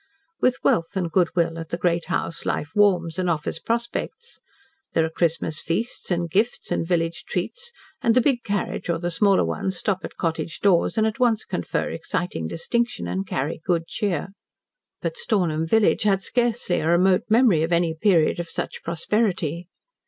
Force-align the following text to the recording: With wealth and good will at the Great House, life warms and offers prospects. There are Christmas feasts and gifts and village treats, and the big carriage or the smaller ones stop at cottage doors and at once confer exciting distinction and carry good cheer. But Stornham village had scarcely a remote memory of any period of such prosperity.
With 0.41 0.57
wealth 0.63 0.97
and 0.97 1.11
good 1.11 1.29
will 1.35 1.59
at 1.59 1.69
the 1.69 1.77
Great 1.77 2.05
House, 2.05 2.43
life 2.43 2.71
warms 2.73 3.19
and 3.19 3.29
offers 3.29 3.59
prospects. 3.59 4.39
There 4.93 5.05
are 5.05 5.11
Christmas 5.11 5.61
feasts 5.61 6.09
and 6.09 6.27
gifts 6.27 6.71
and 6.71 6.87
village 6.87 7.25
treats, 7.25 7.71
and 8.01 8.15
the 8.15 8.21
big 8.21 8.41
carriage 8.43 8.89
or 8.89 8.97
the 8.97 9.11
smaller 9.11 9.45
ones 9.45 9.77
stop 9.77 10.03
at 10.03 10.17
cottage 10.17 10.59
doors 10.59 10.97
and 10.97 11.05
at 11.05 11.19
once 11.19 11.45
confer 11.45 11.91
exciting 11.91 12.47
distinction 12.47 13.07
and 13.07 13.27
carry 13.27 13.61
good 13.63 13.85
cheer. 13.85 14.29
But 15.03 15.17
Stornham 15.17 15.67
village 15.67 16.01
had 16.01 16.23
scarcely 16.23 16.79
a 16.79 16.87
remote 16.89 17.25
memory 17.29 17.61
of 17.61 17.71
any 17.71 17.93
period 17.93 18.39
of 18.39 18.49
such 18.49 18.81
prosperity. 18.83 19.67